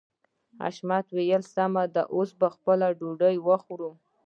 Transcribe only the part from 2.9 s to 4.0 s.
ډوډۍ وخورو.